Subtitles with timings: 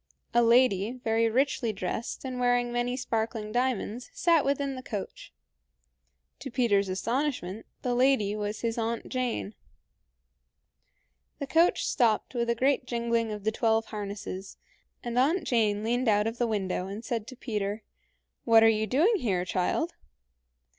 [0.33, 5.31] A lady, very richly dressed and wearing many sparkling diamonds, sat within the coach.
[6.39, 9.53] To Peter's astonishment, the lady was his Aunt Jane.
[11.37, 14.57] The coach stopped with a great jingling of the twelve harnesses,
[15.03, 17.83] and Aunt Jane leaned out of the window, and said to Peter,
[18.43, 19.93] "What are you doing here, child?"